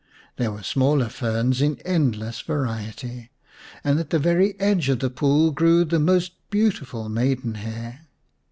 [0.37, 3.29] There were smaller ferns in endless variety,
[3.83, 8.07] and at the very edge of the pool grew the most beautiful maidenhair.